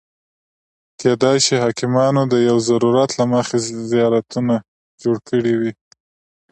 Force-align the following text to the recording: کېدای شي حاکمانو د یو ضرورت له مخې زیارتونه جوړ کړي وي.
کېدای 0.99 1.37
شي 1.45 1.55
حاکمانو 1.63 2.21
د 2.33 2.35
یو 2.47 2.57
ضرورت 2.69 3.11
له 3.19 3.25
مخې 3.33 3.57
زیارتونه 3.91 4.55
جوړ 5.01 5.15
کړي 5.29 5.53
وي. 5.59 5.71